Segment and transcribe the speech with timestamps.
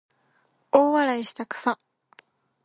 [0.71, 1.77] 大笑いしたくさ